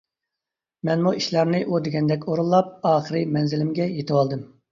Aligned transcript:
مەنمۇ 0.89 1.11
ئىشلارنى 1.19 1.59
ئۇ 1.65 1.81
دېگەندەك 1.89 2.25
ئورۇنلاپ، 2.31 2.89
ئاخىرى 2.93 3.23
مەنزىلىمگە 3.39 3.91
يېتىۋالدىم. 3.93 4.45